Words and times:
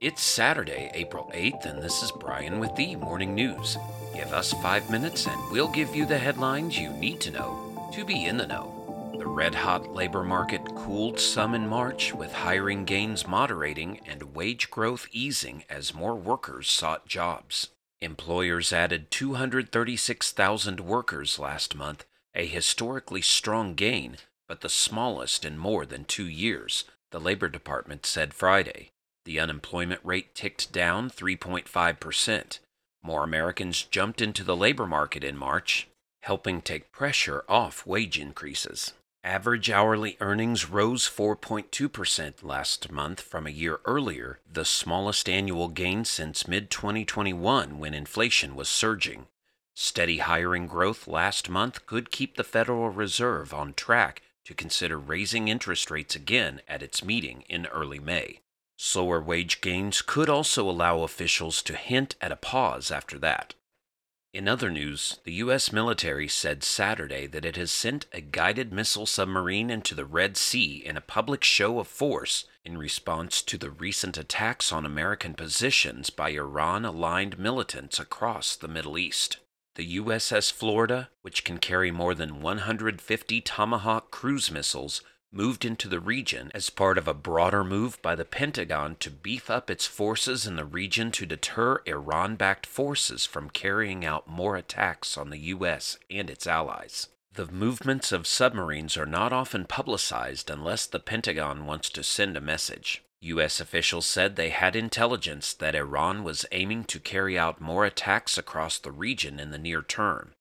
It's 0.00 0.22
Saturday, 0.22 0.92
April 0.94 1.28
8th, 1.34 1.66
and 1.66 1.82
this 1.82 2.04
is 2.04 2.12
Brian 2.12 2.60
with 2.60 2.72
the 2.76 2.94
Morning 2.94 3.34
News. 3.34 3.76
Give 4.14 4.32
us 4.32 4.52
five 4.52 4.88
minutes 4.88 5.26
and 5.26 5.50
we'll 5.50 5.66
give 5.66 5.92
you 5.92 6.06
the 6.06 6.16
headlines 6.16 6.78
you 6.78 6.90
need 6.90 7.20
to 7.22 7.32
know 7.32 7.90
to 7.92 8.04
be 8.04 8.24
in 8.24 8.36
the 8.36 8.46
know. 8.46 9.12
The 9.18 9.26
red 9.26 9.56
hot 9.56 9.92
labor 9.92 10.22
market 10.22 10.64
cooled 10.76 11.18
some 11.18 11.52
in 11.52 11.66
March, 11.66 12.14
with 12.14 12.32
hiring 12.32 12.84
gains 12.84 13.26
moderating 13.26 13.98
and 14.06 14.36
wage 14.36 14.70
growth 14.70 15.08
easing 15.10 15.64
as 15.68 15.92
more 15.92 16.14
workers 16.14 16.70
sought 16.70 17.08
jobs. 17.08 17.70
Employers 18.00 18.72
added 18.72 19.10
236,000 19.10 20.78
workers 20.78 21.40
last 21.40 21.74
month, 21.74 22.04
a 22.36 22.46
historically 22.46 23.20
strong 23.20 23.74
gain, 23.74 24.18
but 24.46 24.60
the 24.60 24.68
smallest 24.68 25.44
in 25.44 25.58
more 25.58 25.84
than 25.84 26.04
two 26.04 26.28
years, 26.28 26.84
the 27.10 27.18
Labor 27.18 27.48
Department 27.48 28.06
said 28.06 28.32
Friday. 28.32 28.92
The 29.28 29.40
unemployment 29.40 30.00
rate 30.02 30.34
ticked 30.34 30.72
down 30.72 31.10
3.5%. 31.10 32.58
More 33.02 33.24
Americans 33.24 33.82
jumped 33.82 34.22
into 34.22 34.42
the 34.42 34.56
labor 34.56 34.86
market 34.86 35.22
in 35.22 35.36
March, 35.36 35.86
helping 36.22 36.62
take 36.62 36.92
pressure 36.92 37.44
off 37.46 37.84
wage 37.84 38.18
increases. 38.18 38.94
Average 39.22 39.68
hourly 39.68 40.16
earnings 40.20 40.70
rose 40.70 41.06
4.2% 41.06 42.42
last 42.42 42.90
month 42.90 43.20
from 43.20 43.46
a 43.46 43.50
year 43.50 43.80
earlier, 43.84 44.40
the 44.50 44.64
smallest 44.64 45.28
annual 45.28 45.68
gain 45.68 46.06
since 46.06 46.48
mid 46.48 46.70
2021 46.70 47.78
when 47.78 47.92
inflation 47.92 48.56
was 48.56 48.70
surging. 48.70 49.26
Steady 49.74 50.20
hiring 50.20 50.66
growth 50.66 51.06
last 51.06 51.50
month 51.50 51.84
could 51.84 52.10
keep 52.10 52.38
the 52.38 52.44
Federal 52.44 52.88
Reserve 52.88 53.52
on 53.52 53.74
track 53.74 54.22
to 54.46 54.54
consider 54.54 54.98
raising 54.98 55.48
interest 55.48 55.90
rates 55.90 56.16
again 56.16 56.62
at 56.66 56.82
its 56.82 57.04
meeting 57.04 57.44
in 57.50 57.66
early 57.66 57.98
May. 57.98 58.40
Slower 58.80 59.20
wage 59.20 59.60
gains 59.60 60.02
could 60.02 60.28
also 60.28 60.70
allow 60.70 61.02
officials 61.02 61.62
to 61.64 61.74
hint 61.74 62.14
at 62.20 62.30
a 62.30 62.36
pause 62.36 62.92
after 62.92 63.18
that. 63.18 63.54
In 64.32 64.46
other 64.46 64.70
news, 64.70 65.18
the 65.24 65.32
U.S. 65.44 65.72
military 65.72 66.28
said 66.28 66.62
Saturday 66.62 67.26
that 67.26 67.44
it 67.44 67.56
has 67.56 67.72
sent 67.72 68.06
a 68.12 68.20
guided 68.20 68.72
missile 68.72 69.06
submarine 69.06 69.68
into 69.68 69.96
the 69.96 70.04
Red 70.04 70.36
Sea 70.36 70.76
in 70.76 70.96
a 70.96 71.00
public 71.00 71.42
show 71.42 71.80
of 71.80 71.88
force 71.88 72.44
in 72.64 72.78
response 72.78 73.42
to 73.42 73.58
the 73.58 73.70
recent 73.70 74.16
attacks 74.16 74.70
on 74.70 74.86
American 74.86 75.34
positions 75.34 76.10
by 76.10 76.28
Iran 76.28 76.84
aligned 76.84 77.36
militants 77.36 77.98
across 77.98 78.54
the 78.54 78.68
Middle 78.68 78.96
East. 78.96 79.38
The 79.74 79.96
USS 79.96 80.52
Florida, 80.52 81.08
which 81.22 81.42
can 81.42 81.58
carry 81.58 81.90
more 81.90 82.14
than 82.14 82.40
150 82.40 83.40
Tomahawk 83.40 84.12
cruise 84.12 84.52
missiles, 84.52 85.02
moved 85.30 85.64
into 85.64 85.88
the 85.88 86.00
region 86.00 86.50
as 86.54 86.70
part 86.70 86.96
of 86.98 87.06
a 87.06 87.14
broader 87.14 87.62
move 87.62 88.00
by 88.02 88.14
the 88.14 88.24
Pentagon 88.24 88.96
to 89.00 89.10
beef 89.10 89.50
up 89.50 89.70
its 89.70 89.86
forces 89.86 90.46
in 90.46 90.56
the 90.56 90.64
region 90.64 91.10
to 91.12 91.26
deter 91.26 91.82
Iran 91.86 92.36
backed 92.36 92.66
forces 92.66 93.26
from 93.26 93.50
carrying 93.50 94.04
out 94.04 94.28
more 94.28 94.56
attacks 94.56 95.18
on 95.18 95.30
the 95.30 95.38
U.S. 95.38 95.98
and 96.10 96.30
its 96.30 96.46
allies. 96.46 97.08
The 97.34 97.46
movements 97.52 98.10
of 98.10 98.26
submarines 98.26 98.96
are 98.96 99.06
not 99.06 99.32
often 99.32 99.64
publicized 99.64 100.50
unless 100.50 100.86
the 100.86 100.98
Pentagon 100.98 101.66
wants 101.66 101.90
to 101.90 102.02
send 102.02 102.36
a 102.36 102.40
message. 102.40 103.02
U.S. 103.20 103.60
officials 103.60 104.06
said 104.06 104.36
they 104.36 104.50
had 104.50 104.74
intelligence 104.74 105.52
that 105.52 105.74
Iran 105.74 106.24
was 106.24 106.46
aiming 106.52 106.84
to 106.84 107.00
carry 107.00 107.38
out 107.38 107.60
more 107.60 107.84
attacks 107.84 108.38
across 108.38 108.78
the 108.78 108.92
region 108.92 109.38
in 109.38 109.50
the 109.50 109.58
near 109.58 109.82
term. 109.82 110.32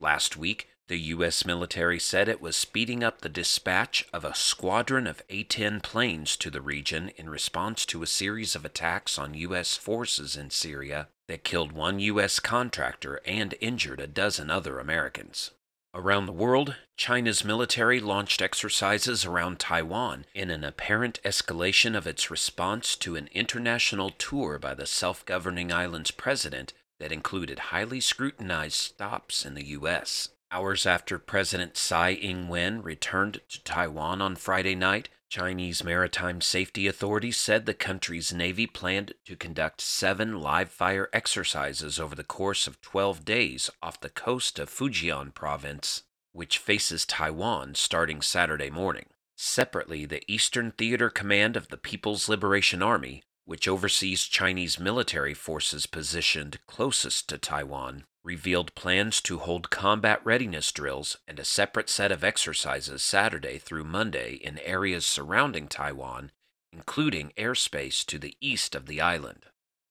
Last 0.00 0.36
week, 0.36 0.68
the 0.88 0.98
U.S. 0.98 1.44
military 1.44 1.98
said 1.98 2.28
it 2.28 2.40
was 2.40 2.56
speeding 2.56 3.02
up 3.02 3.20
the 3.20 3.28
dispatch 3.28 4.06
of 4.12 4.24
a 4.24 4.34
squadron 4.34 5.06
of 5.06 5.22
A 5.28 5.42
10 5.42 5.80
planes 5.80 6.36
to 6.36 6.48
the 6.50 6.60
region 6.60 7.10
in 7.16 7.28
response 7.28 7.84
to 7.86 8.02
a 8.02 8.06
series 8.06 8.54
of 8.54 8.64
attacks 8.64 9.18
on 9.18 9.34
U.S. 9.34 9.76
forces 9.76 10.36
in 10.36 10.50
Syria 10.50 11.08
that 11.26 11.42
killed 11.42 11.72
one 11.72 11.98
U.S. 11.98 12.38
contractor 12.38 13.20
and 13.26 13.54
injured 13.60 13.98
a 13.98 14.06
dozen 14.06 14.48
other 14.48 14.78
Americans. 14.78 15.50
Around 15.92 16.26
the 16.26 16.32
world, 16.32 16.76
China's 16.96 17.42
military 17.42 17.98
launched 18.00 18.40
exercises 18.40 19.24
around 19.24 19.58
Taiwan 19.58 20.26
in 20.34 20.50
an 20.50 20.62
apparent 20.62 21.18
escalation 21.24 21.96
of 21.96 22.06
its 22.06 22.30
response 22.30 22.94
to 22.96 23.16
an 23.16 23.28
international 23.32 24.10
tour 24.10 24.58
by 24.58 24.74
the 24.74 24.86
self 24.86 25.24
governing 25.24 25.72
island's 25.72 26.10
president 26.10 26.74
that 27.00 27.12
included 27.12 27.58
highly 27.58 28.00
scrutinized 28.00 28.76
stops 28.76 29.44
in 29.44 29.54
the 29.54 29.64
U.S. 29.68 30.28
Hours 30.52 30.86
after 30.86 31.18
President 31.18 31.76
Tsai 31.76 32.12
Ing 32.12 32.46
wen 32.46 32.80
returned 32.80 33.40
to 33.48 33.64
Taiwan 33.64 34.22
on 34.22 34.36
Friday 34.36 34.76
night, 34.76 35.08
Chinese 35.28 35.82
maritime 35.82 36.40
safety 36.40 36.86
authorities 36.86 37.36
said 37.36 37.66
the 37.66 37.74
country's 37.74 38.32
navy 38.32 38.66
planned 38.68 39.12
to 39.24 39.34
conduct 39.34 39.80
seven 39.80 40.40
live 40.40 40.70
fire 40.70 41.10
exercises 41.12 41.98
over 41.98 42.14
the 42.14 42.22
course 42.22 42.68
of 42.68 42.80
12 42.80 43.24
days 43.24 43.70
off 43.82 44.00
the 44.00 44.08
coast 44.08 44.60
of 44.60 44.70
Fujian 44.70 45.34
province, 45.34 46.04
which 46.32 46.58
faces 46.58 47.04
Taiwan 47.04 47.74
starting 47.74 48.22
Saturday 48.22 48.70
morning. 48.70 49.06
Separately, 49.36 50.06
the 50.06 50.22
Eastern 50.32 50.70
Theater 50.70 51.10
Command 51.10 51.56
of 51.56 51.68
the 51.68 51.76
People's 51.76 52.28
Liberation 52.28 52.82
Army, 52.82 53.24
which 53.46 53.66
oversees 53.66 54.24
Chinese 54.24 54.78
military 54.78 55.34
forces 55.34 55.86
positioned 55.86 56.60
closest 56.66 57.28
to 57.30 57.36
Taiwan, 57.36 58.04
revealed 58.26 58.74
plans 58.74 59.20
to 59.20 59.38
hold 59.38 59.70
combat 59.70 60.20
readiness 60.24 60.72
drills 60.72 61.16
and 61.28 61.38
a 61.38 61.44
separate 61.44 61.88
set 61.88 62.10
of 62.10 62.24
exercises 62.24 63.00
Saturday 63.00 63.56
through 63.56 63.84
Monday 63.84 64.34
in 64.34 64.58
areas 64.58 65.06
surrounding 65.06 65.68
Taiwan, 65.68 66.32
including 66.72 67.32
airspace 67.38 68.04
to 68.04 68.18
the 68.18 68.36
east 68.40 68.74
of 68.74 68.86
the 68.86 69.00
island. 69.00 69.44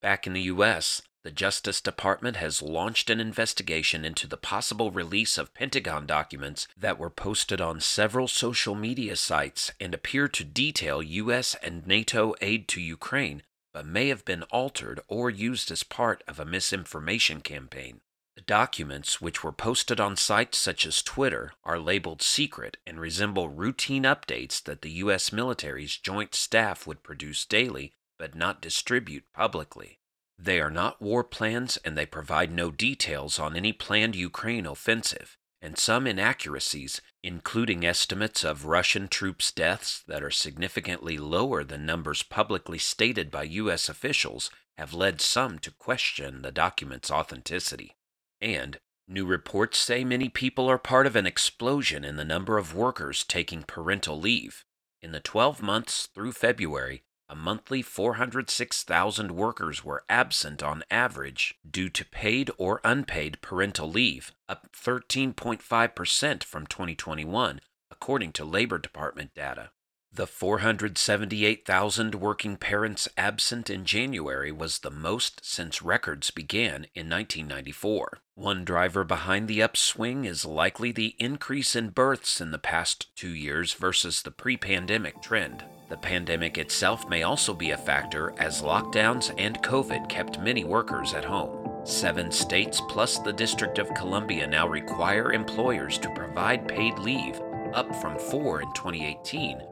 Back 0.00 0.26
in 0.26 0.32
the 0.32 0.40
U.S., 0.42 1.02
the 1.24 1.30
Justice 1.30 1.82
Department 1.82 2.38
has 2.38 2.62
launched 2.62 3.10
an 3.10 3.20
investigation 3.20 4.02
into 4.02 4.26
the 4.26 4.38
possible 4.38 4.90
release 4.90 5.36
of 5.36 5.52
Pentagon 5.52 6.06
documents 6.06 6.66
that 6.74 6.98
were 6.98 7.10
posted 7.10 7.60
on 7.60 7.80
several 7.80 8.28
social 8.28 8.74
media 8.74 9.14
sites 9.14 9.72
and 9.78 9.92
appear 9.94 10.26
to 10.28 10.42
detail 10.42 11.02
U.S. 11.02 11.54
and 11.62 11.86
NATO 11.86 12.34
aid 12.40 12.66
to 12.68 12.80
Ukraine, 12.80 13.42
but 13.74 13.86
may 13.86 14.08
have 14.08 14.24
been 14.24 14.42
altered 14.44 15.00
or 15.06 15.28
used 15.28 15.70
as 15.70 15.82
part 15.82 16.24
of 16.26 16.40
a 16.40 16.46
misinformation 16.46 17.42
campaign. 17.42 18.00
The 18.34 18.40
documents, 18.40 19.20
which 19.20 19.44
were 19.44 19.52
posted 19.52 20.00
on 20.00 20.16
sites 20.16 20.56
such 20.56 20.86
as 20.86 21.02
Twitter, 21.02 21.52
are 21.64 21.78
labeled 21.78 22.22
secret 22.22 22.78
and 22.86 22.98
resemble 22.98 23.50
routine 23.50 24.04
updates 24.04 24.62
that 24.64 24.80
the 24.80 24.90
U.S. 25.04 25.32
military's 25.32 25.98
joint 25.98 26.34
staff 26.34 26.86
would 26.86 27.02
produce 27.02 27.44
daily 27.44 27.92
but 28.18 28.34
not 28.34 28.62
distribute 28.62 29.24
publicly. 29.34 29.98
They 30.38 30.60
are 30.60 30.70
not 30.70 31.02
war 31.02 31.24
plans 31.24 31.76
and 31.84 31.98
they 31.98 32.06
provide 32.06 32.50
no 32.50 32.70
details 32.70 33.38
on 33.38 33.56
any 33.56 33.72
planned 33.72 34.16
Ukraine 34.16 34.64
offensive, 34.64 35.36
and 35.60 35.76
some 35.76 36.06
inaccuracies, 36.06 37.00
including 37.22 37.84
estimates 37.84 38.44
of 38.44 38.64
Russian 38.64 39.08
troops' 39.08 39.52
deaths 39.52 40.02
that 40.06 40.22
are 40.22 40.30
significantly 40.30 41.18
lower 41.18 41.64
than 41.64 41.84
numbers 41.84 42.22
publicly 42.22 42.78
stated 42.78 43.30
by 43.30 43.42
U.S. 43.42 43.88
officials, 43.88 44.50
have 44.78 44.94
led 44.94 45.20
some 45.20 45.58
to 45.58 45.70
question 45.70 46.42
the 46.42 46.52
document's 46.52 47.10
authenticity. 47.10 47.94
And 48.42 48.80
new 49.06 49.24
reports 49.24 49.78
say 49.78 50.02
many 50.02 50.28
people 50.28 50.68
are 50.68 50.76
part 50.76 51.06
of 51.06 51.14
an 51.14 51.26
explosion 51.26 52.04
in 52.04 52.16
the 52.16 52.24
number 52.24 52.58
of 52.58 52.74
workers 52.74 53.22
taking 53.22 53.62
parental 53.62 54.18
leave. 54.18 54.64
In 55.00 55.12
the 55.12 55.20
12 55.20 55.62
months 55.62 56.08
through 56.12 56.32
February, 56.32 57.04
a 57.28 57.36
monthly 57.36 57.82
406,000 57.82 59.30
workers 59.30 59.84
were 59.84 60.04
absent 60.08 60.60
on 60.60 60.82
average 60.90 61.54
due 61.68 61.88
to 61.88 62.04
paid 62.04 62.50
or 62.58 62.80
unpaid 62.84 63.40
parental 63.40 63.88
leave, 63.88 64.32
up 64.48 64.68
13.5% 64.72 66.42
from 66.42 66.66
2021, 66.66 67.60
according 67.90 68.32
to 68.32 68.44
Labor 68.44 68.78
Department 68.78 69.34
data. 69.34 69.70
The 70.14 70.26
478,000 70.26 72.16
working 72.16 72.58
parents 72.58 73.08
absent 73.16 73.70
in 73.70 73.86
January 73.86 74.52
was 74.52 74.80
the 74.80 74.90
most 74.90 75.42
since 75.42 75.80
records 75.80 76.30
began 76.30 76.86
in 76.94 77.08
1994. 77.08 78.18
One 78.34 78.62
driver 78.62 79.04
behind 79.04 79.48
the 79.48 79.62
upswing 79.62 80.26
is 80.26 80.44
likely 80.44 80.92
the 80.92 81.16
increase 81.18 81.74
in 81.74 81.88
births 81.88 82.42
in 82.42 82.50
the 82.50 82.58
past 82.58 83.16
two 83.16 83.30
years 83.30 83.72
versus 83.72 84.20
the 84.20 84.30
pre 84.30 84.58
pandemic 84.58 85.22
trend. 85.22 85.64
The 85.88 85.96
pandemic 85.96 86.58
itself 86.58 87.08
may 87.08 87.22
also 87.22 87.54
be 87.54 87.70
a 87.70 87.78
factor 87.78 88.34
as 88.36 88.60
lockdowns 88.60 89.34
and 89.38 89.62
COVID 89.62 90.10
kept 90.10 90.38
many 90.38 90.64
workers 90.64 91.14
at 91.14 91.24
home. 91.24 91.86
Seven 91.86 92.30
states 92.30 92.82
plus 92.90 93.18
the 93.18 93.32
District 93.32 93.78
of 93.78 93.94
Columbia 93.94 94.46
now 94.46 94.68
require 94.68 95.32
employers 95.32 95.96
to 95.96 96.14
provide 96.14 96.68
paid 96.68 96.98
leave, 96.98 97.40
up 97.72 97.96
from 97.96 98.18
four 98.18 98.60
in 98.60 98.70
2018 98.74 99.71